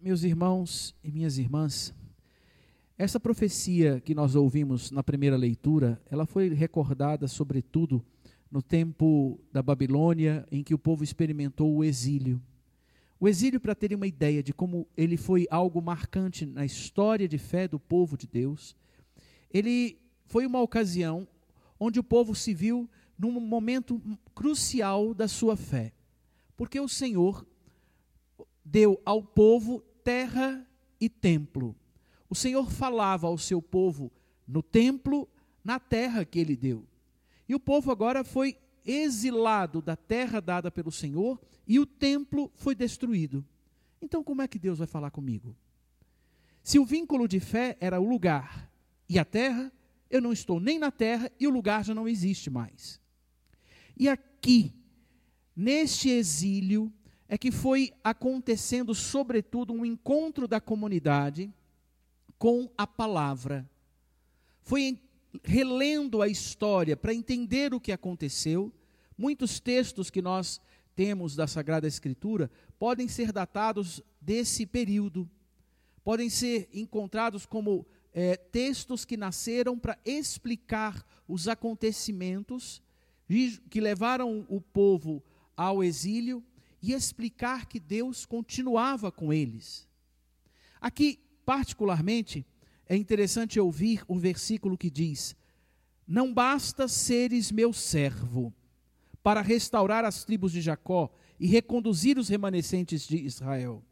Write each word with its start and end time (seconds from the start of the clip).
meus 0.00 0.22
irmãos 0.22 0.96
e 1.04 1.12
minhas 1.12 1.36
irmãs, 1.36 1.94
essa 2.96 3.20
profecia 3.20 4.00
que 4.00 4.14
nós 4.14 4.34
ouvimos 4.34 4.90
na 4.90 5.02
primeira 5.02 5.36
leitura, 5.36 6.00
ela 6.10 6.24
foi 6.24 6.48
recordada 6.54 7.28
sobretudo 7.28 8.02
no 8.50 8.62
tempo 8.62 9.38
da 9.52 9.62
Babilônia, 9.62 10.46
em 10.50 10.62
que 10.62 10.74
o 10.74 10.78
povo 10.78 11.04
experimentou 11.04 11.76
o 11.76 11.84
exílio. 11.84 12.42
O 13.18 13.28
exílio, 13.28 13.60
para 13.60 13.74
terem 13.74 13.94
uma 13.94 14.06
ideia 14.06 14.42
de 14.42 14.54
como 14.54 14.88
ele 14.96 15.18
foi 15.18 15.46
algo 15.50 15.82
marcante 15.82 16.46
na 16.46 16.64
história 16.64 17.28
de 17.28 17.36
fé 17.36 17.68
do 17.68 17.78
povo 17.78 18.16
de 18.16 18.26
Deus, 18.26 18.74
ele 19.52 19.98
foi 20.24 20.46
uma 20.46 20.62
ocasião 20.62 21.28
onde 21.78 22.00
o 22.00 22.04
povo 22.04 22.34
se 22.34 22.54
viu 22.54 22.88
num 23.18 23.38
momento 23.38 24.00
crucial 24.34 25.12
da 25.12 25.28
sua 25.28 25.56
fé. 25.56 25.92
Porque 26.56 26.80
o 26.80 26.88
Senhor 26.88 27.46
deu 28.64 29.00
ao 29.04 29.22
povo 29.22 29.82
terra 30.10 30.66
e 31.00 31.08
templo. 31.08 31.76
O 32.28 32.34
Senhor 32.34 32.68
falava 32.68 33.28
ao 33.28 33.38
seu 33.38 33.62
povo 33.62 34.10
no 34.44 34.60
templo, 34.60 35.28
na 35.62 35.78
terra 35.78 36.24
que 36.24 36.40
ele 36.40 36.56
deu. 36.56 36.84
E 37.48 37.54
o 37.54 37.60
povo 37.60 37.92
agora 37.92 38.24
foi 38.24 38.56
exilado 38.84 39.80
da 39.80 39.94
terra 39.94 40.40
dada 40.40 40.68
pelo 40.68 40.90
Senhor 40.90 41.40
e 41.64 41.78
o 41.78 41.86
templo 41.86 42.50
foi 42.56 42.74
destruído. 42.74 43.46
Então, 44.02 44.24
como 44.24 44.42
é 44.42 44.48
que 44.48 44.58
Deus 44.58 44.78
vai 44.78 44.86
falar 44.88 45.12
comigo? 45.12 45.54
Se 46.60 46.80
o 46.80 46.84
vínculo 46.84 47.28
de 47.28 47.38
fé 47.38 47.76
era 47.80 48.00
o 48.00 48.08
lugar 48.08 48.68
e 49.08 49.16
a 49.16 49.24
terra, 49.24 49.72
eu 50.10 50.20
não 50.20 50.32
estou 50.32 50.58
nem 50.58 50.76
na 50.76 50.90
terra 50.90 51.30
e 51.38 51.46
o 51.46 51.50
lugar 51.50 51.84
já 51.84 51.94
não 51.94 52.08
existe 52.08 52.50
mais. 52.50 53.00
E 53.96 54.08
aqui, 54.08 54.74
neste 55.54 56.10
exílio, 56.10 56.92
é 57.32 57.38
que 57.38 57.52
foi 57.52 57.92
acontecendo, 58.02 58.92
sobretudo, 58.92 59.72
um 59.72 59.86
encontro 59.86 60.48
da 60.48 60.60
comunidade 60.60 61.48
com 62.36 62.68
a 62.76 62.88
palavra. 62.88 63.70
Foi 64.62 64.98
relendo 65.44 66.22
a 66.22 66.26
história 66.26 66.96
para 66.96 67.14
entender 67.14 67.72
o 67.72 67.78
que 67.78 67.92
aconteceu. 67.92 68.72
Muitos 69.16 69.60
textos 69.60 70.10
que 70.10 70.20
nós 70.20 70.60
temos 70.96 71.36
da 71.36 71.46
Sagrada 71.46 71.86
Escritura 71.86 72.50
podem 72.80 73.06
ser 73.06 73.30
datados 73.30 74.02
desse 74.20 74.66
período, 74.66 75.30
podem 76.02 76.28
ser 76.28 76.68
encontrados 76.74 77.46
como 77.46 77.86
é, 78.12 78.36
textos 78.36 79.04
que 79.04 79.16
nasceram 79.16 79.78
para 79.78 79.96
explicar 80.04 81.06
os 81.28 81.46
acontecimentos 81.46 82.82
que 83.70 83.80
levaram 83.80 84.44
o 84.48 84.60
povo 84.60 85.22
ao 85.56 85.84
exílio 85.84 86.42
e 86.82 86.92
explicar 86.92 87.66
que 87.66 87.78
Deus 87.78 88.24
continuava 88.24 89.12
com 89.12 89.32
eles. 89.32 89.88
Aqui, 90.80 91.20
particularmente, 91.44 92.46
é 92.88 92.96
interessante 92.96 93.60
ouvir 93.60 94.02
o 94.08 94.18
versículo 94.18 94.78
que 94.78 94.90
diz: 94.90 95.36
Não 96.06 96.32
basta 96.32 96.88
seres 96.88 97.52
meu 97.52 97.72
servo 97.72 98.52
para 99.22 99.42
restaurar 99.42 100.04
as 100.04 100.24
tribos 100.24 100.52
de 100.52 100.60
Jacó 100.60 101.12
e 101.38 101.46
reconduzir 101.46 102.18
os 102.18 102.28
remanescentes 102.28 103.06
de 103.06 103.16
Israel. 103.16 103.82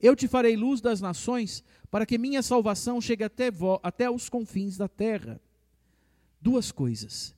Eu 0.00 0.16
te 0.16 0.26
farei 0.26 0.56
luz 0.56 0.80
das 0.80 1.00
nações, 1.00 1.62
para 1.88 2.04
que 2.04 2.18
minha 2.18 2.42
salvação 2.42 3.00
chegue 3.00 3.22
até, 3.22 3.50
até 3.82 4.10
os 4.10 4.28
confins 4.28 4.76
da 4.76 4.88
terra. 4.88 5.40
Duas 6.40 6.72
coisas. 6.72 7.34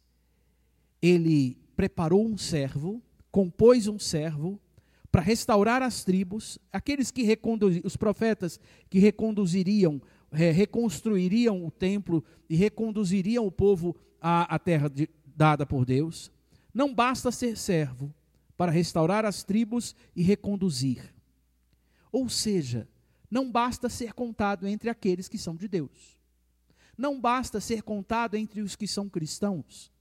Ele 1.02 1.58
preparou 1.76 2.26
um 2.26 2.38
servo, 2.38 3.02
compôs 3.30 3.86
um 3.86 3.98
servo, 3.98 4.58
para 5.14 5.22
restaurar 5.22 5.80
as 5.80 6.02
tribos, 6.02 6.58
aqueles 6.72 7.12
que 7.12 7.38
os 7.84 7.96
profetas 7.96 8.58
que 8.90 8.98
reconduziriam, 8.98 10.02
é, 10.32 10.50
reconstruiriam 10.50 11.64
o 11.64 11.70
templo 11.70 12.24
e 12.50 12.56
reconduziriam 12.56 13.46
o 13.46 13.52
povo 13.52 13.94
à, 14.20 14.52
à 14.52 14.58
terra 14.58 14.90
de, 14.90 15.08
dada 15.24 15.64
por 15.64 15.84
Deus. 15.84 16.32
Não 16.74 16.92
basta 16.92 17.30
ser 17.30 17.56
servo 17.56 18.12
para 18.56 18.72
restaurar 18.72 19.24
as 19.24 19.44
tribos 19.44 19.94
e 20.16 20.22
reconduzir. 20.24 21.14
Ou 22.10 22.28
seja, 22.28 22.88
não 23.30 23.52
basta 23.52 23.88
ser 23.88 24.14
contado 24.14 24.66
entre 24.66 24.90
aqueles 24.90 25.28
que 25.28 25.38
são 25.38 25.54
de 25.54 25.68
Deus. 25.68 26.18
Não 26.98 27.20
basta 27.20 27.60
ser 27.60 27.82
contado 27.84 28.34
entre 28.34 28.62
os 28.62 28.74
que 28.74 28.88
são 28.88 29.08
cristãos, 29.08 29.92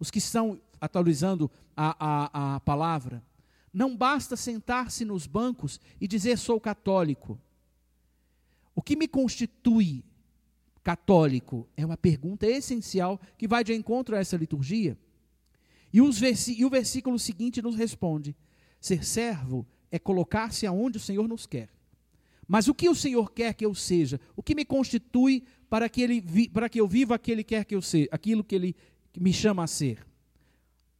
os 0.00 0.10
que 0.10 0.16
estão 0.16 0.58
atualizando 0.80 1.50
a, 1.76 1.94
a, 1.98 2.54
a 2.54 2.60
palavra 2.60 3.22
não 3.72 3.96
basta 3.96 4.36
sentar-se 4.36 5.04
nos 5.04 5.26
bancos 5.26 5.80
e 6.00 6.06
dizer 6.06 6.36
sou 6.36 6.60
católico. 6.60 7.40
O 8.74 8.82
que 8.82 8.96
me 8.96 9.08
constitui 9.08 10.04
católico 10.82 11.68
é 11.76 11.86
uma 11.86 11.96
pergunta 11.96 12.46
essencial 12.46 13.20
que 13.38 13.48
vai 13.48 13.64
de 13.64 13.72
encontro 13.72 14.14
a 14.14 14.18
essa 14.18 14.36
liturgia. 14.36 14.98
E, 15.92 15.98
e 15.98 16.64
o 16.64 16.70
versículo 16.70 17.18
seguinte 17.18 17.62
nos 17.62 17.76
responde: 17.76 18.36
ser 18.80 19.04
servo 19.04 19.66
é 19.90 19.98
colocar-se 19.98 20.66
aonde 20.66 20.98
o 20.98 21.00
Senhor 21.00 21.28
nos 21.28 21.46
quer. 21.46 21.70
Mas 22.48 22.68
o 22.68 22.74
que 22.74 22.88
o 22.88 22.94
Senhor 22.94 23.32
quer 23.32 23.54
que 23.54 23.64
eu 23.64 23.74
seja? 23.74 24.20
O 24.36 24.42
que 24.42 24.54
me 24.54 24.64
constitui 24.64 25.44
para 25.70 25.88
que, 25.88 26.02
ele 26.02 26.48
para 26.48 26.68
que 26.68 26.80
eu 26.80 26.88
viva 26.88 27.14
aquele 27.14 27.42
que 27.42 27.54
quer 27.54 27.64
que 27.64 27.74
eu 27.74 27.80
seja, 27.80 28.08
aquilo 28.10 28.44
que 28.44 28.54
ele 28.54 28.76
me 29.16 29.32
chama 29.32 29.64
a 29.64 29.66
ser? 29.66 30.04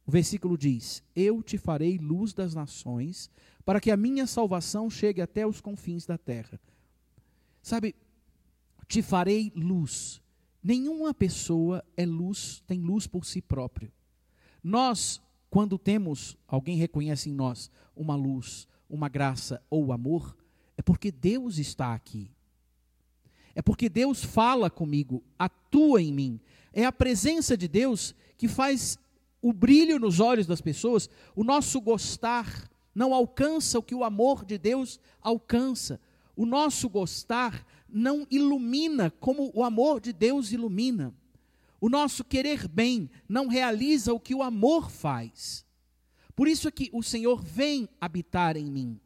O 0.05 0.11
versículo 0.11 0.57
diz: 0.57 1.03
Eu 1.15 1.41
te 1.41 1.57
farei 1.57 1.97
luz 1.97 2.33
das 2.33 2.53
nações, 2.53 3.29
para 3.65 3.79
que 3.79 3.91
a 3.91 3.97
minha 3.97 4.27
salvação 4.27 4.89
chegue 4.89 5.21
até 5.21 5.47
os 5.47 5.61
confins 5.61 6.05
da 6.05 6.17
terra. 6.17 6.59
Sabe, 7.61 7.95
te 8.87 9.01
farei 9.01 9.51
luz. 9.55 10.21
Nenhuma 10.61 11.13
pessoa 11.13 11.83
é 11.95 12.05
luz, 12.05 12.61
tem 12.67 12.79
luz 12.79 13.07
por 13.07 13.25
si 13.25 13.41
próprio. 13.41 13.91
Nós, 14.63 15.21
quando 15.49 15.77
temos, 15.77 16.37
alguém 16.47 16.77
reconhece 16.77 17.29
em 17.29 17.33
nós 17.33 17.69
uma 17.95 18.15
luz, 18.15 18.67
uma 18.89 19.09
graça 19.09 19.61
ou 19.69 19.91
amor, 19.91 20.37
é 20.77 20.81
porque 20.81 21.11
Deus 21.11 21.57
está 21.57 21.93
aqui. 21.93 22.31
É 23.55 23.61
porque 23.61 23.87
Deus 23.89 24.23
fala 24.23 24.69
comigo, 24.69 25.23
atua 25.37 26.01
em 26.01 26.11
mim. 26.11 26.39
É 26.71 26.85
a 26.85 26.91
presença 26.91 27.55
de 27.55 27.67
Deus 27.67 28.15
que 28.37 28.47
faz 28.47 28.97
o 29.43 29.51
brilho 29.51 29.99
nos 29.99 30.21
olhos 30.21 30.47
das 30.47 30.61
pessoas, 30.61 31.09
o 31.35 31.43
nosso 31.43 31.81
gostar 31.81 32.71
não 32.95 33.13
alcança 33.13 33.77
o 33.77 33.83
que 33.83 33.93
o 33.93 34.05
amor 34.05 34.45
de 34.45 34.57
Deus 34.57 35.01
alcança. 35.21 35.99
O 36.33 36.45
nosso 36.45 36.87
gostar 36.87 37.67
não 37.89 38.25
ilumina 38.31 39.11
como 39.11 39.51
o 39.53 39.61
amor 39.65 39.99
de 39.99 40.13
Deus 40.13 40.53
ilumina. 40.53 41.13
O 41.81 41.89
nosso 41.89 42.23
querer 42.23 42.69
bem 42.69 43.09
não 43.27 43.47
realiza 43.47 44.13
o 44.13 44.19
que 44.19 44.33
o 44.33 44.41
amor 44.41 44.89
faz. 44.89 45.65
Por 46.33 46.47
isso 46.47 46.69
é 46.69 46.71
que 46.71 46.89
o 46.93 47.03
Senhor 47.03 47.43
vem 47.43 47.89
habitar 47.99 48.55
em 48.55 48.71
mim. 48.71 48.97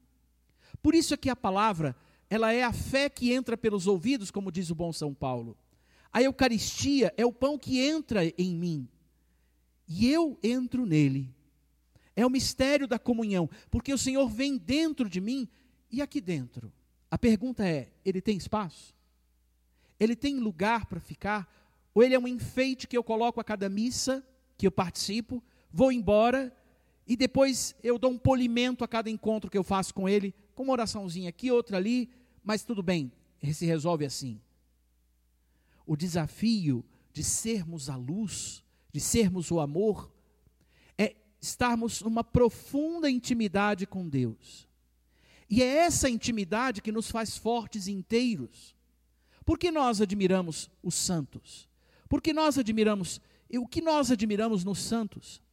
Por 0.83 0.93
isso 0.93 1.15
é 1.15 1.17
que 1.17 1.31
a 1.31 1.35
palavra, 1.35 1.95
ela 2.29 2.53
é 2.53 2.61
a 2.61 2.71
fé 2.71 3.09
que 3.09 3.33
entra 3.33 3.57
pelos 3.57 3.87
ouvidos, 3.87 4.29
como 4.29 4.51
diz 4.51 4.69
o 4.69 4.75
bom 4.75 4.93
São 4.93 5.15
Paulo. 5.15 5.57
A 6.13 6.21
Eucaristia 6.21 7.11
é 7.17 7.25
o 7.25 7.33
pão 7.33 7.57
que 7.57 7.79
entra 7.79 8.23
em 8.37 8.55
mim 8.55 8.87
e 9.87 10.11
eu 10.11 10.37
entro 10.43 10.85
nele. 10.85 11.33
É 12.15 12.25
o 12.25 12.29
mistério 12.29 12.87
da 12.87 12.97
comunhão, 12.97 13.49
porque 13.69 13.93
o 13.93 13.97
Senhor 13.97 14.27
vem 14.27 14.57
dentro 14.57 15.09
de 15.09 15.21
mim 15.21 15.47
e 15.91 16.01
aqui 16.01 16.19
dentro. 16.19 16.73
A 17.09 17.17
pergunta 17.17 17.65
é: 17.65 17.91
ele 18.03 18.21
tem 18.21 18.35
espaço? 18.35 18.95
Ele 19.99 20.15
tem 20.15 20.39
lugar 20.39 20.85
para 20.85 20.99
ficar? 20.99 21.47
Ou 21.93 22.03
ele 22.03 22.15
é 22.15 22.19
um 22.19 22.27
enfeite 22.27 22.87
que 22.87 22.97
eu 22.97 23.03
coloco 23.03 23.39
a 23.39 23.43
cada 23.43 23.69
missa 23.69 24.25
que 24.57 24.65
eu 24.65 24.71
participo, 24.71 25.43
vou 25.71 25.91
embora 25.91 26.51
e 27.07 27.15
depois 27.15 27.75
eu 27.81 27.97
dou 27.97 28.11
um 28.11 28.17
polimento 28.17 28.83
a 28.83 28.87
cada 28.87 29.09
encontro 29.09 29.49
que 29.49 29.57
eu 29.57 29.63
faço 29.63 29.93
com 29.93 30.09
ele, 30.09 30.33
com 30.53 30.63
uma 30.63 30.73
oraçãozinha 30.73 31.29
aqui, 31.29 31.49
outra 31.51 31.77
ali, 31.77 32.09
mas 32.43 32.63
tudo 32.63 32.83
bem, 32.83 33.11
se 33.53 33.65
resolve 33.65 34.05
assim. 34.05 34.41
O 35.85 35.95
desafio 35.95 36.83
de 37.13 37.23
sermos 37.23 37.89
a 37.89 37.95
luz 37.95 38.63
de 38.97 39.01
sermos 39.01 39.51
o 39.51 39.59
amor, 39.59 40.11
é 40.97 41.15
estarmos 41.39 42.01
numa 42.01 42.23
profunda 42.23 43.07
intimidade 43.07 43.85
com 43.85 44.09
Deus. 44.09 44.67
E 45.47 45.61
é 45.61 45.67
essa 45.67 46.09
intimidade 46.09 46.81
que 46.81 46.91
nos 46.91 47.11
faz 47.11 47.37
fortes 47.37 47.85
e 47.85 47.91
inteiros. 47.91 48.75
Por 49.45 49.59
que 49.59 49.69
nós 49.69 50.01
admiramos 50.01 50.67
os 50.81 50.95
santos? 50.95 51.69
Por 52.09 52.23
que 52.23 52.33
nós 52.33 52.57
admiramos, 52.57 53.21
o 53.53 53.67
que 53.67 53.81
nós 53.81 54.09
admiramos 54.09 54.63
nos 54.63 54.79
santos? 54.79 55.43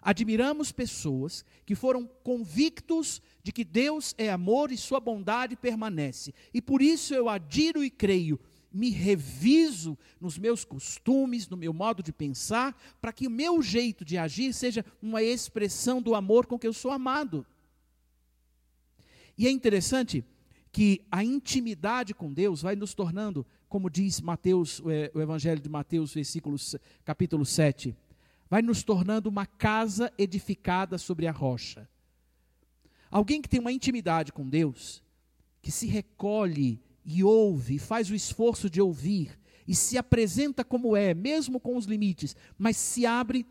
Admiramos 0.00 0.70
pessoas 0.70 1.44
que 1.66 1.74
foram 1.74 2.08
convictos 2.22 3.20
de 3.42 3.50
que 3.50 3.64
Deus 3.64 4.14
é 4.16 4.30
amor 4.30 4.70
e 4.70 4.76
sua 4.76 5.00
bondade 5.00 5.56
permanece. 5.56 6.32
E 6.54 6.62
por 6.62 6.80
isso 6.80 7.14
eu 7.14 7.28
adiro 7.28 7.82
e 7.82 7.90
creio 7.90 8.38
me 8.72 8.90
reviso 8.90 9.98
nos 10.20 10.38
meus 10.38 10.64
costumes, 10.64 11.48
no 11.48 11.56
meu 11.56 11.72
modo 11.72 12.02
de 12.02 12.12
pensar, 12.12 12.76
para 13.00 13.12
que 13.12 13.26
o 13.26 13.30
meu 13.30 13.60
jeito 13.62 14.04
de 14.04 14.16
agir 14.16 14.52
seja 14.52 14.84
uma 15.00 15.22
expressão 15.22 16.00
do 16.00 16.14
amor 16.14 16.46
com 16.46 16.58
que 16.58 16.66
eu 16.66 16.72
sou 16.72 16.90
amado. 16.90 17.46
E 19.36 19.46
é 19.46 19.50
interessante 19.50 20.24
que 20.70 21.04
a 21.10 21.22
intimidade 21.22 22.14
com 22.14 22.32
Deus 22.32 22.62
vai 22.62 22.74
nos 22.74 22.94
tornando, 22.94 23.46
como 23.68 23.90
diz 23.90 24.20
Mateus, 24.20 24.80
o 24.80 25.20
Evangelho 25.20 25.60
de 25.60 25.68
Mateus, 25.68 26.14
versículos, 26.14 26.76
capítulo 27.04 27.44
7, 27.44 27.94
vai 28.48 28.62
nos 28.62 28.82
tornando 28.82 29.28
uma 29.28 29.46
casa 29.46 30.12
edificada 30.16 30.96
sobre 30.98 31.26
a 31.26 31.32
rocha. 31.32 31.88
Alguém 33.10 33.42
que 33.42 33.48
tem 33.48 33.60
uma 33.60 33.72
intimidade 33.72 34.32
com 34.32 34.48
Deus, 34.48 35.02
que 35.60 35.70
se 35.70 35.86
recolhe 35.86 36.80
e 37.04 37.22
ouve, 37.24 37.78
faz 37.78 38.10
o 38.10 38.14
esforço 38.14 38.70
de 38.70 38.80
ouvir 38.80 39.38
e 39.66 39.74
se 39.74 39.96
apresenta 39.96 40.64
como 40.64 40.96
é, 40.96 41.14
mesmo 41.14 41.60
com 41.60 41.76
os 41.76 41.86
limites, 41.86 42.36
mas 42.58 42.76
se 42.76 43.06
abre, 43.06 43.46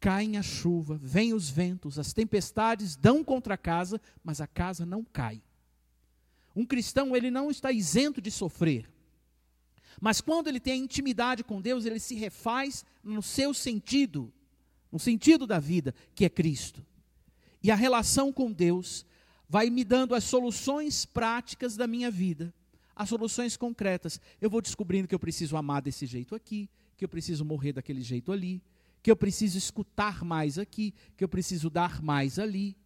cai 0.00 0.36
a 0.36 0.42
chuva, 0.42 0.98
vem 1.02 1.32
os 1.32 1.48
ventos, 1.48 1.98
as 1.98 2.12
tempestades 2.12 2.96
dão 2.96 3.24
contra 3.24 3.54
a 3.54 3.58
casa, 3.58 4.00
mas 4.22 4.40
a 4.40 4.46
casa 4.46 4.84
não 4.84 5.02
cai. 5.02 5.42
Um 6.54 6.64
cristão, 6.64 7.16
ele 7.16 7.30
não 7.30 7.50
está 7.50 7.72
isento 7.72 8.20
de 8.20 8.30
sofrer. 8.30 8.88
Mas 10.00 10.20
quando 10.20 10.48
ele 10.48 10.60
tem 10.60 10.74
a 10.74 10.84
intimidade 10.84 11.42
com 11.42 11.60
Deus, 11.60 11.84
ele 11.84 11.98
se 11.98 12.14
refaz 12.14 12.84
no 13.02 13.22
seu 13.22 13.54
sentido, 13.54 14.32
no 14.90 14.98
sentido 14.98 15.46
da 15.46 15.58
vida, 15.58 15.94
que 16.14 16.24
é 16.24 16.28
Cristo. 16.28 16.84
E 17.62 17.70
a 17.70 17.74
relação 17.74 18.32
com 18.32 18.52
Deus 18.52 19.06
vai 19.54 19.70
me 19.70 19.84
dando 19.84 20.16
as 20.16 20.24
soluções 20.24 21.04
práticas 21.04 21.76
da 21.76 21.86
minha 21.86 22.10
vida, 22.10 22.52
as 22.96 23.08
soluções 23.08 23.56
concretas. 23.56 24.20
Eu 24.40 24.50
vou 24.50 24.60
descobrindo 24.60 25.06
que 25.06 25.14
eu 25.14 25.18
preciso 25.20 25.56
amar 25.56 25.80
desse 25.80 26.06
jeito 26.06 26.34
aqui, 26.34 26.68
que 26.96 27.04
eu 27.04 27.08
preciso 27.08 27.44
morrer 27.44 27.72
daquele 27.72 28.00
jeito 28.00 28.32
ali, 28.32 28.60
que 29.00 29.08
eu 29.08 29.14
preciso 29.14 29.56
escutar 29.56 30.24
mais 30.24 30.58
aqui, 30.58 30.92
que 31.16 31.22
eu 31.22 31.28
preciso 31.28 31.70
dar 31.70 32.02
mais 32.02 32.40
ali. 32.40 32.76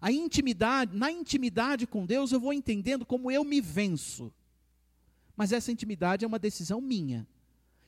A 0.00 0.10
intimidade, 0.10 0.96
na 0.96 1.12
intimidade 1.12 1.86
com 1.86 2.04
Deus, 2.04 2.32
eu 2.32 2.40
vou 2.40 2.52
entendendo 2.52 3.06
como 3.06 3.30
eu 3.30 3.44
me 3.44 3.60
venço. 3.60 4.32
Mas 5.36 5.52
essa 5.52 5.70
intimidade 5.70 6.24
é 6.24 6.26
uma 6.26 6.40
decisão 6.40 6.80
minha. 6.80 7.24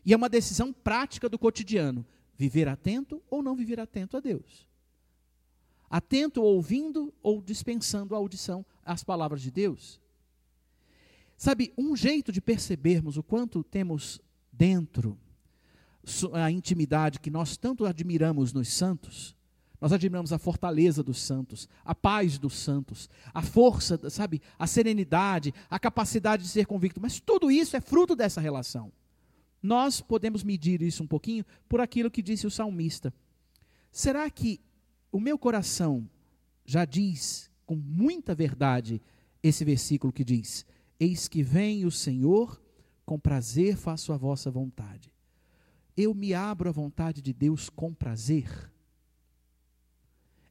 E 0.06 0.12
é 0.12 0.16
uma 0.16 0.28
decisão 0.28 0.72
prática 0.72 1.28
do 1.28 1.36
cotidiano: 1.36 2.06
viver 2.36 2.68
atento 2.68 3.20
ou 3.28 3.42
não 3.42 3.56
viver 3.56 3.80
atento 3.80 4.16
a 4.16 4.20
Deus 4.20 4.67
atento 5.90 6.42
ouvindo 6.42 7.12
ou 7.22 7.40
dispensando 7.40 8.14
a 8.14 8.18
audição 8.18 8.64
às 8.84 9.02
palavras 9.02 9.42
de 9.42 9.50
Deus. 9.50 10.00
Sabe, 11.36 11.72
um 11.78 11.94
jeito 11.94 12.32
de 12.32 12.40
percebermos 12.40 13.16
o 13.16 13.22
quanto 13.22 13.62
temos 13.62 14.20
dentro 14.52 15.18
a 16.32 16.50
intimidade 16.50 17.20
que 17.20 17.30
nós 17.30 17.56
tanto 17.56 17.86
admiramos 17.86 18.52
nos 18.52 18.68
santos, 18.68 19.36
nós 19.80 19.92
admiramos 19.92 20.32
a 20.32 20.38
fortaleza 20.38 21.02
dos 21.02 21.20
santos, 21.20 21.68
a 21.84 21.94
paz 21.94 22.38
dos 22.38 22.54
santos, 22.54 23.08
a 23.32 23.42
força, 23.42 24.10
sabe, 24.10 24.42
a 24.58 24.66
serenidade, 24.66 25.54
a 25.70 25.78
capacidade 25.78 26.42
de 26.42 26.48
ser 26.48 26.66
convicto, 26.66 27.00
mas 27.00 27.20
tudo 27.20 27.50
isso 27.50 27.76
é 27.76 27.80
fruto 27.80 28.16
dessa 28.16 28.40
relação. 28.40 28.92
Nós 29.62 30.00
podemos 30.00 30.42
medir 30.42 30.82
isso 30.82 31.02
um 31.02 31.06
pouquinho 31.06 31.44
por 31.68 31.80
aquilo 31.80 32.10
que 32.10 32.22
disse 32.22 32.46
o 32.46 32.50
salmista. 32.50 33.12
Será 33.92 34.28
que 34.30 34.60
o 35.10 35.20
meu 35.20 35.38
coração 35.38 36.08
já 36.64 36.84
diz 36.84 37.50
com 37.64 37.76
muita 37.76 38.34
verdade 38.34 39.00
esse 39.42 39.64
versículo 39.64 40.12
que 40.12 40.24
diz: 40.24 40.66
Eis 40.98 41.28
que 41.28 41.42
vem 41.42 41.84
o 41.84 41.90
Senhor, 41.90 42.60
com 43.04 43.18
prazer 43.18 43.76
faço 43.76 44.12
a 44.12 44.16
vossa 44.16 44.50
vontade. 44.50 45.12
Eu 45.96 46.14
me 46.14 46.34
abro 46.34 46.68
à 46.68 46.72
vontade 46.72 47.20
de 47.20 47.32
Deus 47.32 47.68
com 47.68 47.92
prazer. 47.92 48.70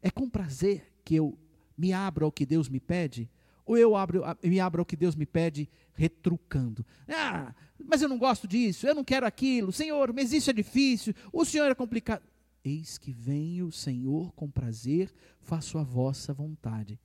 É 0.01 0.09
com 0.09 0.29
prazer 0.29 0.93
que 1.03 1.15
eu 1.15 1.37
me 1.77 1.93
abro 1.93 2.25
ao 2.25 2.31
que 2.31 2.45
Deus 2.45 2.67
me 2.67 2.79
pede? 2.79 3.29
Ou 3.65 3.77
eu 3.77 3.95
abro, 3.95 4.23
me 4.43 4.59
abro 4.59 4.81
ao 4.81 4.85
que 4.85 4.95
Deus 4.95 5.15
me 5.15 5.25
pede 5.25 5.69
retrucando? 5.93 6.85
Ah, 7.07 7.53
mas 7.83 8.01
eu 8.01 8.09
não 8.09 8.17
gosto 8.17 8.47
disso, 8.47 8.87
eu 8.87 8.95
não 8.95 9.03
quero 9.03 9.25
aquilo, 9.25 9.71
Senhor, 9.71 10.13
mas 10.13 10.31
isso 10.31 10.49
é 10.49 10.53
difícil, 10.53 11.13
o 11.31 11.45
Senhor 11.45 11.69
é 11.69 11.75
complicado. 11.75 12.23
Eis 12.67 12.97
que 12.97 13.13
vem 13.13 13.63
o 13.63 13.71
Senhor 13.71 14.33
com 14.33 14.51
prazer, 14.51 15.13
faço 15.39 15.77
a 15.77 15.83
vossa 15.83 16.33
vontade. 16.33 16.99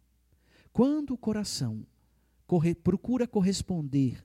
Quando 0.72 1.14
o 1.14 1.18
coração 1.18 1.86
corre, 2.46 2.74
procura 2.74 3.28
corresponder, 3.28 4.24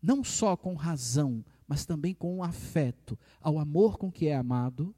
não 0.00 0.22
só 0.22 0.56
com 0.56 0.74
razão, 0.74 1.44
mas 1.66 1.84
também 1.84 2.14
com 2.14 2.42
afeto, 2.42 3.18
ao 3.40 3.58
amor 3.58 3.98
com 3.98 4.12
que 4.12 4.28
é 4.28 4.36
amado, 4.36 4.94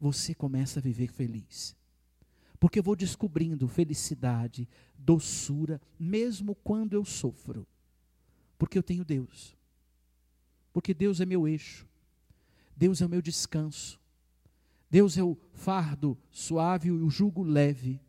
você 0.00 0.34
começa 0.34 0.80
a 0.80 0.82
viver 0.82 1.12
feliz. 1.12 1.76
Porque 2.58 2.78
eu 2.78 2.82
vou 2.82 2.96
descobrindo 2.96 3.68
felicidade, 3.68 4.68
doçura, 4.98 5.80
mesmo 5.98 6.54
quando 6.54 6.94
eu 6.94 7.04
sofro. 7.04 7.66
Porque 8.58 8.76
eu 8.76 8.82
tenho 8.82 9.04
Deus. 9.04 9.56
Porque 10.72 10.92
Deus 10.92 11.20
é 11.20 11.26
meu 11.26 11.46
eixo. 11.46 11.86
Deus 12.76 13.00
é 13.00 13.06
o 13.06 13.08
meu 13.08 13.22
descanso. 13.22 14.00
Deus 14.94 15.18
é 15.18 15.24
o 15.24 15.36
fardo 15.52 16.16
suave 16.30 16.86
e 16.86 16.92
o 16.92 17.10
jugo 17.10 17.42
leve. 17.42 18.00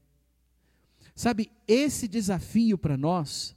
Sabe, 1.16 1.50
esse 1.68 2.08
desafio 2.08 2.78
para 2.78 2.96
nós 2.96 3.56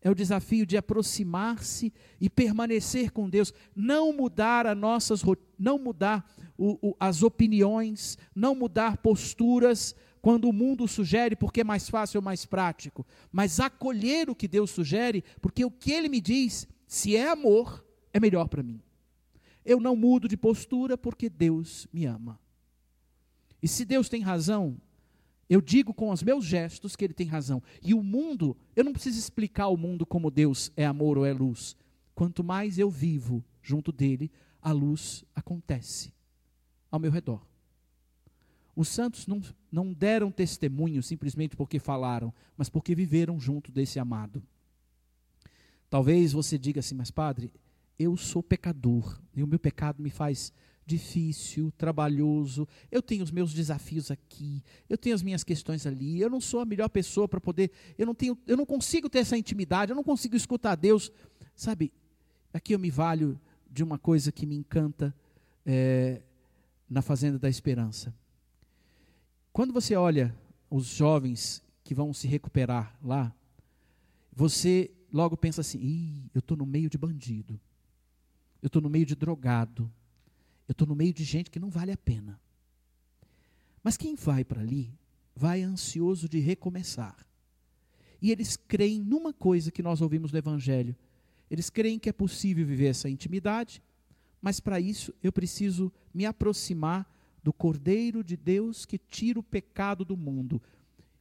é 0.00 0.10
o 0.10 0.14
desafio 0.14 0.64
de 0.64 0.78
aproximar-se 0.78 1.92
e 2.18 2.30
permanecer 2.30 3.10
com 3.10 3.28
Deus, 3.28 3.52
não 3.76 4.14
mudar 4.14 4.66
as 4.66 4.78
nossas, 4.78 5.20
não 5.58 5.78
mudar 5.78 6.26
o, 6.56 6.78
o, 6.88 6.96
as 6.98 7.22
opiniões, 7.22 8.16
não 8.34 8.54
mudar 8.54 8.96
posturas 8.96 9.94
quando 10.22 10.48
o 10.48 10.52
mundo 10.52 10.88
sugere 10.88 11.36
porque 11.36 11.60
é 11.60 11.64
mais 11.64 11.86
fácil 11.86 12.20
ou 12.20 12.24
mais 12.24 12.46
prático, 12.46 13.06
mas 13.30 13.60
acolher 13.60 14.30
o 14.30 14.34
que 14.34 14.48
Deus 14.48 14.70
sugere, 14.70 15.22
porque 15.42 15.66
o 15.66 15.70
que 15.70 15.92
Ele 15.92 16.08
me 16.08 16.18
diz, 16.18 16.66
se 16.86 17.14
é 17.14 17.28
amor, 17.28 17.84
é 18.10 18.18
melhor 18.18 18.48
para 18.48 18.62
mim. 18.62 18.80
Eu 19.66 19.78
não 19.78 19.94
mudo 19.94 20.26
de 20.26 20.38
postura 20.38 20.96
porque 20.96 21.28
Deus 21.28 21.86
me 21.92 22.06
ama. 22.06 22.40
E 23.62 23.68
se 23.68 23.84
Deus 23.84 24.08
tem 24.08 24.22
razão, 24.22 24.76
eu 25.48 25.60
digo 25.60 25.92
com 25.92 26.10
os 26.10 26.22
meus 26.22 26.44
gestos 26.44 26.94
que 26.94 27.04
ele 27.04 27.12
tem 27.12 27.26
razão. 27.26 27.62
E 27.82 27.92
o 27.92 28.02
mundo, 28.02 28.56
eu 28.76 28.84
não 28.84 28.92
preciso 28.92 29.18
explicar 29.18 29.64
ao 29.64 29.76
mundo 29.76 30.06
como 30.06 30.30
Deus 30.30 30.70
é 30.76 30.86
amor 30.86 31.18
ou 31.18 31.26
é 31.26 31.32
luz. 31.32 31.76
Quanto 32.14 32.44
mais 32.44 32.78
eu 32.78 32.88
vivo 32.88 33.44
junto 33.60 33.90
dele, 33.90 34.30
a 34.62 34.72
luz 34.72 35.24
acontece 35.34 36.12
ao 36.90 37.00
meu 37.00 37.10
redor. 37.10 37.44
Os 38.76 38.88
santos 38.88 39.26
não, 39.26 39.42
não 39.70 39.92
deram 39.92 40.30
testemunho 40.30 41.02
simplesmente 41.02 41.56
porque 41.56 41.78
falaram, 41.78 42.32
mas 42.56 42.68
porque 42.68 42.94
viveram 42.94 43.38
junto 43.38 43.72
desse 43.72 43.98
amado. 43.98 44.42
Talvez 45.88 46.32
você 46.32 46.56
diga 46.56 46.80
assim, 46.80 46.94
mas 46.94 47.10
padre, 47.10 47.52
eu 47.98 48.16
sou 48.16 48.42
pecador 48.42 49.20
e 49.34 49.42
o 49.42 49.46
meu 49.46 49.58
pecado 49.58 50.00
me 50.00 50.10
faz 50.10 50.52
difícil, 50.90 51.72
trabalhoso. 51.78 52.66
Eu 52.90 53.00
tenho 53.00 53.22
os 53.22 53.30
meus 53.30 53.54
desafios 53.54 54.10
aqui, 54.10 54.62
eu 54.88 54.98
tenho 54.98 55.14
as 55.14 55.22
minhas 55.22 55.44
questões 55.44 55.86
ali. 55.86 56.20
Eu 56.20 56.28
não 56.28 56.40
sou 56.40 56.60
a 56.60 56.64
melhor 56.64 56.88
pessoa 56.88 57.28
para 57.28 57.40
poder, 57.40 57.70
eu 57.96 58.06
não 58.06 58.14
tenho, 58.14 58.36
eu 58.46 58.56
não 58.56 58.66
consigo 58.66 59.08
ter 59.08 59.20
essa 59.20 59.36
intimidade, 59.36 59.92
eu 59.92 59.96
não 59.96 60.02
consigo 60.02 60.34
escutar 60.34 60.74
Deus. 60.74 61.12
Sabe? 61.54 61.92
Aqui 62.52 62.74
eu 62.74 62.78
me 62.78 62.90
valho 62.90 63.40
de 63.70 63.84
uma 63.84 63.98
coisa 63.98 64.32
que 64.32 64.44
me 64.46 64.56
encanta 64.56 65.14
é, 65.64 66.22
na 66.88 67.02
fazenda 67.02 67.38
da 67.38 67.48
esperança. 67.48 68.12
Quando 69.52 69.72
você 69.72 69.94
olha 69.94 70.34
os 70.68 70.86
jovens 70.86 71.62
que 71.84 71.94
vão 71.94 72.12
se 72.12 72.26
recuperar 72.26 72.96
lá, 73.02 73.32
você 74.32 74.90
logo 75.12 75.36
pensa 75.36 75.60
assim: 75.60 75.78
Ih, 75.78 76.30
eu 76.34 76.40
estou 76.40 76.56
no 76.56 76.66
meio 76.66 76.90
de 76.90 76.98
bandido, 76.98 77.60
eu 78.60 78.66
estou 78.66 78.82
no 78.82 78.90
meio 78.90 79.06
de 79.06 79.14
drogado, 79.14 79.90
eu 80.70 80.72
estou 80.72 80.86
no 80.86 80.94
meio 80.94 81.12
de 81.12 81.24
gente 81.24 81.50
que 81.50 81.58
não 81.58 81.68
vale 81.68 81.90
a 81.90 81.96
pena. 81.96 82.40
Mas 83.82 83.96
quem 83.96 84.14
vai 84.14 84.44
para 84.44 84.60
ali, 84.60 84.96
vai 85.34 85.62
ansioso 85.62 86.28
de 86.28 86.38
recomeçar. 86.38 87.26
E 88.22 88.30
eles 88.30 88.56
creem 88.56 89.00
numa 89.00 89.32
coisa 89.32 89.72
que 89.72 89.82
nós 89.82 90.00
ouvimos 90.00 90.30
no 90.30 90.38
Evangelho. 90.38 90.94
Eles 91.50 91.70
creem 91.70 91.98
que 91.98 92.08
é 92.08 92.12
possível 92.12 92.64
viver 92.64 92.86
essa 92.86 93.10
intimidade, 93.10 93.82
mas 94.40 94.60
para 94.60 94.78
isso 94.78 95.12
eu 95.20 95.32
preciso 95.32 95.92
me 96.14 96.24
aproximar 96.24 97.12
do 97.42 97.52
Cordeiro 97.52 98.22
de 98.22 98.36
Deus 98.36 98.86
que 98.86 98.96
tira 98.96 99.40
o 99.40 99.42
pecado 99.42 100.04
do 100.04 100.16
mundo. 100.16 100.62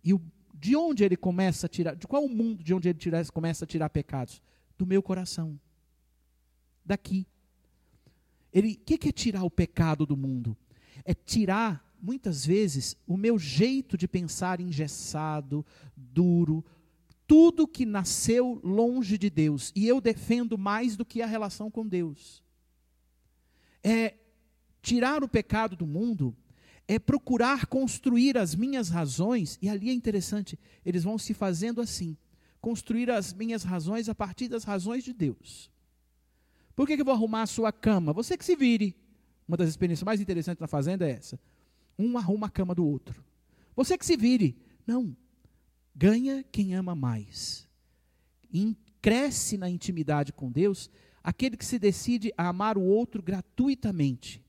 E 0.06 0.12
de 0.54 0.76
onde 0.76 1.04
ele 1.04 1.18
começa 1.18 1.66
a 1.66 1.70
tirar? 1.70 1.96
De 1.96 2.06
qual 2.06 2.30
mundo 2.30 2.64
de 2.64 2.72
onde 2.72 2.88
ele 2.88 3.00
tira, 3.00 3.26
começa 3.34 3.66
a 3.66 3.68
tirar 3.68 3.90
pecados? 3.90 4.44
Do 4.78 4.86
meu 4.86 5.02
coração. 5.02 5.60
Daqui. 6.86 7.26
Ele, 8.54 8.74
o 8.74 8.78
que 8.78 9.10
é 9.10 9.12
tirar 9.12 9.44
o 9.44 9.52
pecado 9.52 10.06
do 10.06 10.18
mundo? 10.18 10.58
É 11.06 11.14
tirar, 11.14 11.94
muitas 12.02 12.46
vezes, 12.46 12.98
o 13.08 13.16
meu 13.16 13.38
jeito 13.38 13.98
de 13.98 14.08
pensar 14.08 14.60
engessado, 14.60 15.66
duro, 15.96 16.66
tudo 17.28 17.68
que 17.68 17.86
nasceu 17.86 18.60
longe 18.64 19.18
de 19.18 19.30
Deus. 19.30 19.72
E 19.76 19.88
eu 19.88 20.02
defendo 20.02 20.58
mais 20.58 20.98
do 20.98 21.06
que 21.06 21.22
a 21.22 21.28
relação 21.28 21.70
com 21.70 21.88
Deus. 21.88 22.44
É 23.84 24.16
tirar 24.82 25.24
o 25.24 25.30
pecado 25.30 25.76
do 25.76 25.86
mundo, 25.86 26.36
é 26.88 26.98
procurar 26.98 27.68
construir 27.68 28.36
as 28.36 28.56
minhas 28.56 28.90
razões, 28.90 29.60
e 29.62 29.70
ali 29.70 29.90
é 29.90 29.94
interessante, 29.94 30.58
eles 30.84 31.04
vão 31.04 31.20
se 31.20 31.36
fazendo 31.36 31.82
assim, 31.82 32.18
construir 32.60 33.12
as 33.12 33.32
minhas 33.32 33.64
razões 33.64 34.10
a 34.10 34.16
partir 34.16 34.48
das 34.48 34.64
razões 34.64 35.04
de 35.04 35.14
Deus. 35.14 35.70
Por 36.80 36.88
que, 36.88 36.96
que 36.96 37.02
eu 37.02 37.06
vou 37.06 37.14
arrumar 37.14 37.42
a 37.42 37.46
sua 37.46 37.74
cama? 37.74 38.14
Você 38.14 38.38
que 38.38 38.46
se 38.46 38.56
vire. 38.56 38.96
Uma 39.46 39.58
das 39.58 39.68
experiências 39.68 40.06
mais 40.06 40.22
interessantes 40.22 40.62
na 40.62 40.68
fazenda 40.68 41.06
é 41.06 41.12
essa. 41.12 41.38
Um 41.98 42.18
arruma 42.18 42.48
a 42.48 42.50
cama 42.50 42.74
do 42.74 42.88
outro. 42.88 43.22
Você 43.76 43.98
que 43.98 44.06
se 44.06 44.16
vire. 44.16 44.56
Não. 44.88 45.14
Ganha 45.94 46.42
quem 46.50 46.74
ama 46.74 46.96
mais. 46.96 47.68
Cresce 49.02 49.58
na 49.58 49.70
intimidade 49.70 50.32
com 50.32 50.50
Deus 50.50 50.90
aquele 51.22 51.58
que 51.58 51.66
se 51.66 51.78
decide 51.78 52.34
a 52.38 52.48
amar 52.48 52.78
o 52.78 52.82
outro 52.82 53.22
gratuitamente. 53.22 54.42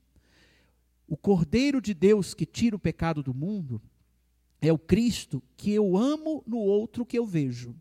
O 1.08 1.16
Cordeiro 1.16 1.80
de 1.80 1.92
Deus 1.92 2.32
que 2.32 2.46
tira 2.46 2.76
o 2.76 2.78
pecado 2.78 3.24
do 3.24 3.34
mundo 3.34 3.82
é 4.60 4.72
o 4.72 4.78
Cristo 4.78 5.42
que 5.56 5.72
eu 5.72 5.96
amo 5.96 6.44
no 6.46 6.58
outro 6.58 7.04
que 7.04 7.18
eu 7.18 7.26
vejo. 7.26 7.74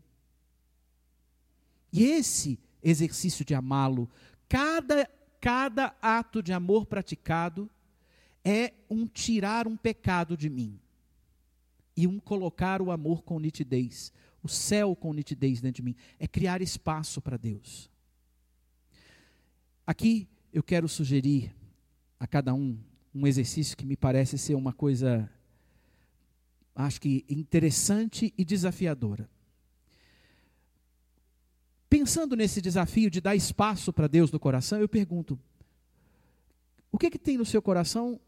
E 1.92 2.02
esse 2.02 2.58
exercício 2.82 3.44
de 3.44 3.54
amá-lo, 3.54 4.08
cada, 4.50 5.08
cada 5.40 5.94
ato 6.02 6.42
de 6.42 6.52
amor 6.52 6.84
praticado 6.84 7.70
é 8.44 8.72
um 8.90 9.06
tirar 9.06 9.68
um 9.68 9.76
pecado 9.76 10.36
de 10.36 10.50
mim 10.50 10.76
e 11.96 12.04
um 12.04 12.18
colocar 12.18 12.82
o 12.82 12.90
amor 12.90 13.22
com 13.22 13.38
nitidez, 13.38 14.12
o 14.42 14.48
céu 14.48 14.96
com 14.96 15.12
nitidez 15.12 15.60
dentro 15.60 15.76
de 15.76 15.82
mim, 15.82 15.96
é 16.18 16.26
criar 16.26 16.60
espaço 16.60 17.20
para 17.20 17.36
Deus. 17.36 17.88
Aqui 19.86 20.28
eu 20.52 20.64
quero 20.64 20.88
sugerir 20.88 21.54
a 22.18 22.26
cada 22.26 22.52
um 22.52 22.76
um 23.14 23.26
exercício 23.26 23.76
que 23.76 23.84
me 23.84 23.96
parece 23.96 24.38
ser 24.38 24.54
uma 24.54 24.72
coisa, 24.72 25.28
acho 26.74 27.00
que 27.00 27.24
interessante 27.28 28.32
e 28.38 28.44
desafiadora. 28.44 29.28
Pensando 31.90 32.36
nesse 32.36 32.62
desafio 32.62 33.10
de 33.10 33.20
dar 33.20 33.34
espaço 33.34 33.92
para 33.92 34.06
Deus 34.06 34.30
no 34.30 34.38
coração, 34.38 34.80
eu 34.80 34.88
pergunto: 34.88 35.36
o 36.92 36.96
que, 36.96 37.10
que 37.10 37.18
tem 37.18 37.36
no 37.36 37.44
seu 37.44 37.60
coração 37.60 38.20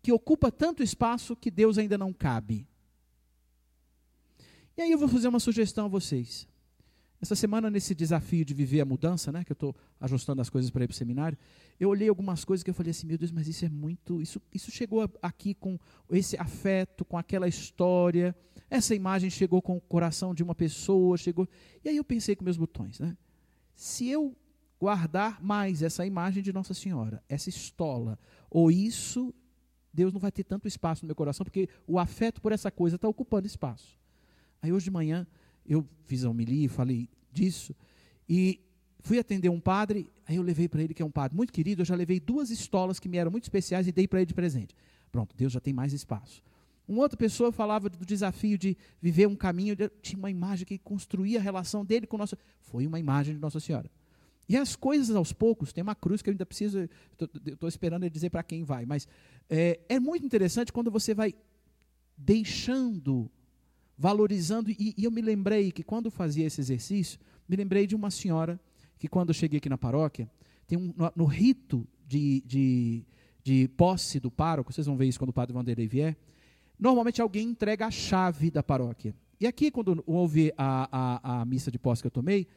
que 0.00 0.10
ocupa 0.10 0.50
tanto 0.50 0.82
espaço 0.82 1.36
que 1.36 1.50
Deus 1.50 1.76
ainda 1.76 1.98
não 1.98 2.10
cabe? 2.10 2.66
E 4.74 4.80
aí 4.80 4.90
eu 4.90 4.98
vou 4.98 5.08
fazer 5.08 5.28
uma 5.28 5.38
sugestão 5.38 5.84
a 5.84 5.88
vocês. 5.88 6.48
Essa 7.22 7.36
semana, 7.36 7.70
nesse 7.70 7.94
desafio 7.94 8.44
de 8.44 8.52
viver 8.52 8.80
a 8.80 8.84
mudança, 8.84 9.30
né, 9.30 9.44
que 9.44 9.52
eu 9.52 9.54
estou 9.54 9.76
ajustando 10.00 10.42
as 10.42 10.50
coisas 10.50 10.72
para 10.72 10.82
ir 10.82 10.88
para 10.88 10.94
o 10.94 10.96
seminário, 10.96 11.38
eu 11.78 11.88
olhei 11.88 12.08
algumas 12.08 12.44
coisas 12.44 12.64
que 12.64 12.70
eu 12.70 12.74
falei 12.74 12.90
assim, 12.90 13.06
meu 13.06 13.16
Deus, 13.16 13.30
mas 13.30 13.46
isso 13.46 13.64
é 13.64 13.68
muito. 13.68 14.20
Isso, 14.20 14.42
isso 14.52 14.72
chegou 14.72 15.08
aqui 15.22 15.54
com 15.54 15.78
esse 16.10 16.36
afeto, 16.36 17.04
com 17.04 17.16
aquela 17.16 17.46
história. 17.46 18.34
Essa 18.68 18.92
imagem 18.92 19.30
chegou 19.30 19.62
com 19.62 19.76
o 19.76 19.80
coração 19.80 20.34
de 20.34 20.42
uma 20.42 20.52
pessoa, 20.52 21.16
chegou. 21.16 21.48
E 21.84 21.88
aí 21.88 21.96
eu 21.96 22.02
pensei 22.02 22.34
com 22.34 22.42
meus 22.42 22.56
botões, 22.56 22.98
né? 22.98 23.16
Se 23.72 24.08
eu 24.08 24.36
guardar 24.80 25.40
mais 25.40 25.80
essa 25.80 26.04
imagem 26.04 26.42
de 26.42 26.52
Nossa 26.52 26.74
Senhora, 26.74 27.22
essa 27.28 27.48
estola, 27.48 28.18
ou 28.50 28.68
isso, 28.68 29.32
Deus 29.94 30.12
não 30.12 30.18
vai 30.18 30.32
ter 30.32 30.42
tanto 30.42 30.66
espaço 30.66 31.04
no 31.04 31.06
meu 31.06 31.14
coração, 31.14 31.44
porque 31.44 31.68
o 31.86 32.00
afeto 32.00 32.42
por 32.42 32.50
essa 32.50 32.68
coisa 32.68 32.96
está 32.96 33.06
ocupando 33.06 33.46
espaço. 33.46 33.96
Aí 34.60 34.72
hoje 34.72 34.86
de 34.86 34.90
manhã 34.90 35.24
eu 35.66 35.86
fiz 36.04 36.24
a 36.24 36.30
homilia, 36.30 36.68
falei 36.68 37.08
disso, 37.32 37.74
e 38.28 38.60
fui 39.00 39.18
atender 39.18 39.48
um 39.48 39.60
padre, 39.60 40.08
aí 40.26 40.36
eu 40.36 40.42
levei 40.42 40.68
para 40.68 40.82
ele, 40.82 40.94
que 40.94 41.02
é 41.02 41.04
um 41.04 41.10
padre 41.10 41.36
muito 41.36 41.52
querido, 41.52 41.82
eu 41.82 41.86
já 41.86 41.94
levei 41.94 42.20
duas 42.20 42.50
estolas 42.50 42.98
que 42.98 43.08
me 43.08 43.18
eram 43.18 43.30
muito 43.30 43.44
especiais 43.44 43.86
e 43.86 43.92
dei 43.92 44.06
para 44.06 44.20
ele 44.20 44.26
de 44.26 44.34
presente. 44.34 44.74
Pronto, 45.10 45.36
Deus 45.36 45.52
já 45.52 45.60
tem 45.60 45.72
mais 45.72 45.92
espaço. 45.92 46.42
Uma 46.86 47.02
outra 47.02 47.16
pessoa 47.16 47.52
falava 47.52 47.88
do 47.88 48.04
desafio 48.04 48.58
de 48.58 48.76
viver 49.00 49.26
um 49.26 49.36
caminho, 49.36 49.76
tinha 50.00 50.18
uma 50.18 50.30
imagem 50.30 50.66
que 50.66 50.78
construía 50.78 51.38
a 51.38 51.42
relação 51.42 51.84
dele 51.84 52.06
com 52.06 52.16
Nossa 52.16 52.36
Foi 52.60 52.86
uma 52.86 52.98
imagem 52.98 53.34
de 53.34 53.40
Nossa 53.40 53.60
Senhora. 53.60 53.90
E 54.48 54.56
as 54.56 54.74
coisas 54.74 55.14
aos 55.14 55.32
poucos, 55.32 55.72
tem 55.72 55.82
uma 55.82 55.94
cruz 55.94 56.20
que 56.20 56.28
eu 56.28 56.32
ainda 56.32 56.44
preciso, 56.44 56.88
estou 57.46 57.68
esperando 57.68 58.02
ele 58.02 58.10
dizer 58.10 58.30
para 58.30 58.42
quem 58.42 58.64
vai, 58.64 58.84
mas 58.84 59.06
é, 59.48 59.80
é 59.88 60.00
muito 60.00 60.26
interessante 60.26 60.72
quando 60.72 60.90
você 60.90 61.14
vai 61.14 61.34
deixando 62.16 63.30
valorizando. 64.02 64.68
E, 64.68 64.94
e, 64.98 65.04
eu 65.04 65.12
me 65.12 65.22
lembrei 65.22 65.70
que 65.70 65.84
quando 65.84 66.10
fazia 66.10 66.44
esse 66.44 66.60
exercício, 66.60 67.20
me 67.48 67.56
lembrei 67.56 67.86
de 67.86 67.94
uma 67.94 68.10
senhora 68.10 68.60
que, 68.98 69.06
quando 69.06 69.28
eu 69.28 69.34
cheguei 69.34 69.58
aqui 69.58 69.68
na 69.68 69.78
paróquia, 69.78 70.28
tem 70.66 70.76
um, 70.76 70.92
no, 70.96 71.12
no 71.14 71.24
rito 71.24 71.86
de, 72.04 72.42
de, 72.44 73.06
de, 73.44 73.68
posse 73.68 74.18
do 74.18 74.28
pároco, 74.28 74.72
vocês 74.72 74.88
vão 74.88 74.96
ver 74.96 75.06
isso 75.06 75.20
quando 75.20 75.28
o 75.28 75.32
padre 75.32 75.54
Vanderlei 75.54 75.86
vier, 75.86 76.16
normalmente 76.76 77.22
alguém 77.22 77.48
entrega 77.48 77.86
a 77.86 77.92
chave 77.92 78.50
da 78.50 78.60
paróquia. 78.60 79.14
E 79.38 79.46
aqui, 79.46 79.70
quando 79.70 80.02
houve 80.04 80.52
a, 80.58 80.88
a, 80.90 81.40
a 81.40 81.44
missa 81.44 81.70
de 81.70 81.78
posse 81.78 82.02
que 82.02 82.08
eu 82.08 82.12
tomei, 82.12 82.48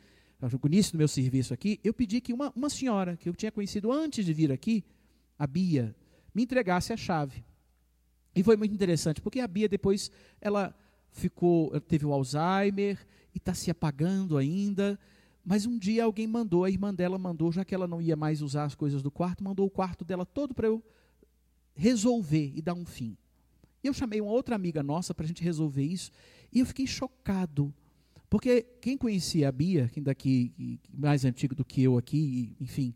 no 0.41 0.59
início 0.65 0.93
do 0.93 0.97
meu 0.97 1.07
serviço 1.07 1.53
aqui, 1.53 1.79
eu 1.83 1.93
pedi 1.93 2.21
que 2.21 2.33
uma, 2.33 2.51
uma 2.55 2.71
senhora 2.71 3.17
que 3.17 3.29
eu 3.29 3.35
tinha 3.35 3.51
conhecido 3.51 3.91
antes 3.91 4.25
de 4.25 4.33
vir 4.33 4.51
aqui, 4.51 4.83
a 5.37 5.45
Bia, 5.45 5.95
me 6.33 6.41
entregasse 6.41 6.91
a 6.91 6.97
chave. 6.97 7.45
E 8.35 8.43
foi 8.43 8.57
muito 8.57 8.73
interessante, 8.73 9.21
porque 9.21 9.39
a 9.39 9.47
Bia 9.47 9.69
depois, 9.69 10.11
ela 10.41 10.75
ficou, 11.15 11.79
teve 11.81 12.05
o 12.05 12.13
Alzheimer 12.13 13.05
e 13.33 13.37
está 13.37 13.53
se 13.53 13.71
apagando 13.71 14.37
ainda. 14.37 14.99
Mas 15.43 15.65
um 15.65 15.77
dia 15.77 16.03
alguém 16.03 16.27
mandou, 16.27 16.63
a 16.63 16.69
irmã 16.69 16.93
dela 16.93 17.17
mandou, 17.17 17.51
já 17.51 17.63
que 17.63 17.73
ela 17.73 17.87
não 17.87 18.01
ia 18.01 18.15
mais 18.15 18.41
usar 18.41 18.65
as 18.65 18.75
coisas 18.75 19.01
do 19.01 19.09
quarto, 19.09 19.43
mandou 19.43 19.65
o 19.65 19.69
quarto 19.69 20.03
dela 20.03 20.25
todo 20.25 20.53
para 20.53 20.67
eu 20.67 20.83
resolver 21.73 22.51
e 22.55 22.61
dar 22.61 22.73
um 22.73 22.85
fim. 22.85 23.15
E 23.83 23.87
eu 23.87 23.93
chamei 23.93 24.19
uma 24.19 24.31
outra 24.31 24.55
amiga 24.55 24.81
nossa 24.81 25.13
para 25.13 25.25
a 25.25 25.27
gente 25.27 25.43
resolver 25.43 25.83
isso, 25.83 26.11
e 26.51 26.59
eu 26.59 26.65
fiquei 26.65 26.87
chocado. 26.87 27.73
Porque 28.29 28.63
quem 28.81 28.97
conhecia 28.97 29.47
a 29.47 29.51
Bia, 29.51 29.89
quem 29.93 30.01
daqui 30.01 30.79
mais 30.91 31.23
antigo 31.23 31.53
do 31.53 31.63
que 31.63 31.83
eu 31.83 31.97
aqui, 31.97 32.55
enfim, 32.59 32.93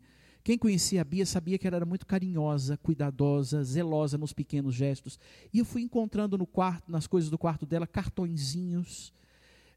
quem 0.50 0.58
conhecia 0.58 1.02
a 1.02 1.04
Bia 1.04 1.24
sabia 1.24 1.56
que 1.56 1.64
ela 1.64 1.76
era 1.76 1.86
muito 1.86 2.04
carinhosa, 2.04 2.76
cuidadosa, 2.78 3.62
zelosa 3.62 4.18
nos 4.18 4.32
pequenos 4.32 4.74
gestos. 4.74 5.16
E 5.52 5.60
eu 5.60 5.64
fui 5.64 5.80
encontrando 5.80 6.36
no 6.36 6.44
quarto, 6.44 6.90
nas 6.90 7.06
coisas 7.06 7.30
do 7.30 7.38
quarto 7.38 7.64
dela, 7.64 7.86
cartõezinhos, 7.86 9.14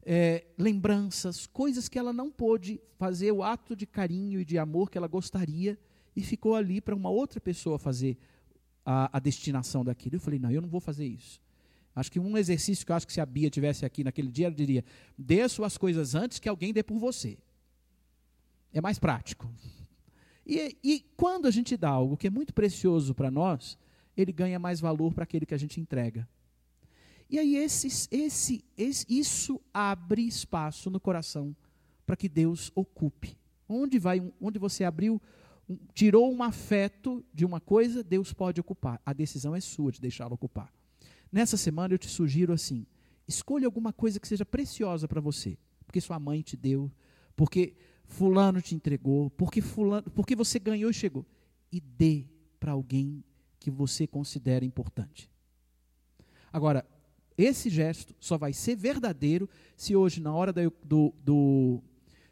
é, 0.04 0.44
lembranças, 0.58 1.46
coisas 1.46 1.88
que 1.88 1.96
ela 1.96 2.12
não 2.12 2.28
pôde 2.28 2.80
fazer 2.98 3.30
o 3.30 3.44
ato 3.44 3.76
de 3.76 3.86
carinho 3.86 4.40
e 4.40 4.44
de 4.44 4.58
amor 4.58 4.90
que 4.90 4.98
ela 4.98 5.06
gostaria 5.06 5.78
e 6.16 6.20
ficou 6.22 6.56
ali 6.56 6.80
para 6.80 6.96
uma 6.96 7.08
outra 7.08 7.40
pessoa 7.40 7.78
fazer 7.78 8.18
a, 8.84 9.16
a, 9.16 9.20
destinação 9.20 9.84
daquilo. 9.84 10.16
Eu 10.16 10.20
falei, 10.20 10.40
não, 10.40 10.50
eu 10.50 10.60
não 10.60 10.68
vou 10.68 10.80
fazer 10.80 11.06
isso. 11.06 11.40
Acho 11.94 12.10
que 12.10 12.18
um 12.18 12.36
exercício 12.36 12.84
que 12.84 12.90
eu 12.90 12.96
acho 12.96 13.06
que 13.06 13.12
se 13.12 13.20
a 13.20 13.26
Bia 13.26 13.48
tivesse 13.48 13.86
aqui 13.86 14.02
naquele 14.02 14.28
dia, 14.28 14.46
ela 14.46 14.54
diria: 14.56 14.84
dê 15.16 15.48
suas 15.48 15.78
coisas 15.78 16.16
antes 16.16 16.40
que 16.40 16.48
alguém 16.48 16.72
dê 16.72 16.82
por 16.82 16.98
você. 16.98 17.38
É 18.72 18.80
mais 18.80 18.98
prático. 18.98 19.48
E, 20.46 20.76
e 20.82 21.00
quando 21.16 21.46
a 21.46 21.50
gente 21.50 21.76
dá 21.76 21.88
algo 21.88 22.16
que 22.16 22.26
é 22.26 22.30
muito 22.30 22.52
precioso 22.52 23.14
para 23.14 23.30
nós, 23.30 23.78
ele 24.16 24.32
ganha 24.32 24.58
mais 24.58 24.80
valor 24.80 25.12
para 25.14 25.24
aquele 25.24 25.46
que 25.46 25.54
a 25.54 25.58
gente 25.58 25.80
entrega. 25.80 26.28
E 27.28 27.38
aí 27.38 27.56
esse, 27.56 27.88
esse, 28.10 28.64
esse, 28.76 29.06
isso 29.08 29.60
abre 29.72 30.22
espaço 30.26 30.90
no 30.90 31.00
coração 31.00 31.56
para 32.06 32.16
que 32.16 32.28
Deus 32.28 32.70
ocupe. 32.74 33.36
Onde 33.68 33.98
vai, 33.98 34.22
onde 34.40 34.58
você 34.58 34.84
abriu, 34.84 35.20
tirou 35.94 36.32
um 36.32 36.42
afeto 36.42 37.24
de 37.32 37.44
uma 37.44 37.60
coisa, 37.60 38.04
Deus 38.04 38.32
pode 38.32 38.60
ocupar. 38.60 39.00
A 39.04 39.12
decisão 39.12 39.54
é 39.54 39.60
sua 39.60 39.90
de 39.90 40.00
deixá-lo 40.00 40.34
ocupar. 40.34 40.72
Nessa 41.32 41.56
semana 41.56 41.94
eu 41.94 41.98
te 41.98 42.08
sugiro 42.08 42.52
assim: 42.52 42.86
escolha 43.26 43.66
alguma 43.66 43.92
coisa 43.92 44.20
que 44.20 44.28
seja 44.28 44.44
preciosa 44.44 45.08
para 45.08 45.20
você, 45.20 45.58
porque 45.86 46.00
sua 46.00 46.18
mãe 46.20 46.42
te 46.42 46.56
deu, 46.56 46.92
porque 47.34 47.74
fulano 48.06 48.60
te 48.60 48.74
entregou, 48.74 49.30
porque 49.30 49.60
fulano, 49.60 50.10
porque 50.10 50.36
você 50.36 50.58
ganhou 50.58 50.90
e 50.90 50.94
chegou. 50.94 51.26
E 51.72 51.80
dê 51.80 52.26
para 52.60 52.72
alguém 52.72 53.24
que 53.58 53.70
você 53.70 54.06
considera 54.06 54.64
importante. 54.64 55.30
Agora, 56.52 56.86
esse 57.36 57.68
gesto 57.68 58.14
só 58.20 58.38
vai 58.38 58.52
ser 58.52 58.76
verdadeiro 58.76 59.48
se 59.76 59.96
hoje, 59.96 60.20
na 60.20 60.32
hora 60.32 60.52
da, 60.52 60.62
do, 60.84 61.12
do 61.24 61.82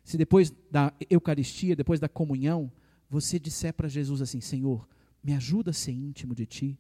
se 0.05 0.17
depois 0.17 0.53
da 0.71 0.93
Eucaristia, 1.11 1.77
depois 1.77 1.99
da 1.99 2.09
comunhão, 2.09 2.71
você 3.09 3.39
disser 3.39 3.75
para 3.75 3.89
Jesus 3.89 4.23
assim: 4.23 4.41
Senhor, 4.41 4.89
me 5.23 5.33
ajuda 5.35 5.71
a 5.71 5.75
ser 5.75 5.93
íntimo 5.93 6.35
de 6.35 6.47
Ti. 6.47 6.79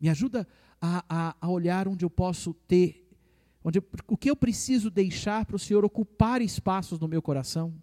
Me 0.00 0.08
ajuda 0.08 0.46
a, 0.80 1.04
a, 1.08 1.36
a 1.40 1.48
olhar 1.48 1.86
onde 1.86 2.04
eu 2.04 2.10
posso 2.10 2.54
ter 2.66 3.01
onde 3.64 3.78
o 4.08 4.16
que 4.16 4.30
eu 4.30 4.36
preciso 4.36 4.90
deixar 4.90 5.46
para 5.46 5.56
o 5.56 5.58
Senhor 5.58 5.84
ocupar 5.84 6.42
espaços 6.42 6.98
no 6.98 7.08
meu 7.08 7.22
coração. 7.22 7.74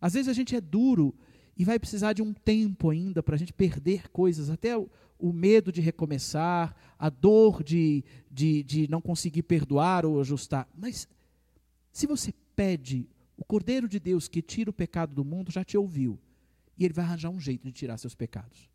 Às 0.00 0.14
vezes 0.14 0.28
a 0.28 0.32
gente 0.32 0.54
é 0.54 0.60
duro 0.60 1.14
e 1.56 1.64
vai 1.64 1.78
precisar 1.78 2.12
de 2.12 2.22
um 2.22 2.32
tempo 2.32 2.90
ainda 2.90 3.22
para 3.22 3.34
a 3.34 3.38
gente 3.38 3.52
perder 3.52 4.08
coisas, 4.08 4.50
até 4.50 4.76
o, 4.76 4.88
o, 5.18 5.32
medo 5.32 5.70
de 5.70 5.80
recomeçar, 5.80 6.74
a 6.98 7.10
dor 7.10 7.62
de, 7.62 8.04
de, 8.30 8.62
de 8.62 8.88
não 8.88 9.00
conseguir 9.00 9.42
perdoar 9.42 10.06
ou 10.06 10.20
ajustar. 10.20 10.68
Mas 10.74 11.08
se 11.92 12.06
você 12.06 12.32
pede, 12.56 13.08
o 13.36 13.44
Cordeiro 13.44 13.88
de 13.88 14.00
Deus 14.00 14.28
que 14.28 14.40
tira 14.40 14.70
o 14.70 14.74
pecado 14.74 15.14
do 15.14 15.24
mundo 15.24 15.50
já 15.50 15.64
te 15.64 15.76
ouviu. 15.76 16.18
E 16.78 16.84
ele 16.84 16.94
vai 16.94 17.04
arranjar 17.04 17.30
um 17.30 17.38
jeito 17.38 17.64
de 17.64 17.72
tirar 17.72 17.98
seus 17.98 18.14
pecados. 18.14 18.68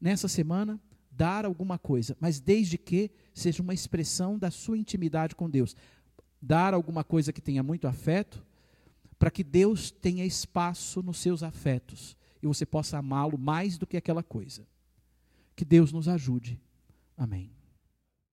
Nessa 0.00 0.28
semana, 0.28 0.80
dar 1.16 1.44
alguma 1.44 1.78
coisa, 1.78 2.16
mas 2.20 2.40
desde 2.40 2.76
que 2.76 3.10
seja 3.32 3.62
uma 3.62 3.74
expressão 3.74 4.38
da 4.38 4.50
sua 4.50 4.78
intimidade 4.78 5.34
com 5.34 5.48
Deus. 5.48 5.76
dar 6.40 6.74
alguma 6.74 7.02
coisa 7.02 7.32
que 7.32 7.40
tenha 7.40 7.62
muito 7.62 7.88
afeto, 7.88 8.44
para 9.18 9.30
que 9.30 9.42
Deus 9.42 9.90
tenha 9.90 10.26
espaço 10.26 11.02
nos 11.02 11.16
seus 11.16 11.42
afetos 11.42 12.14
e 12.42 12.46
você 12.46 12.66
possa 12.66 12.98
amá-lo 12.98 13.38
mais 13.38 13.78
do 13.78 13.86
que 13.86 13.96
aquela 13.96 14.22
coisa. 14.22 14.66
Que 15.56 15.64
Deus 15.64 15.90
nos 15.90 16.06
ajude. 16.08 16.60
Amém. 17.16 17.50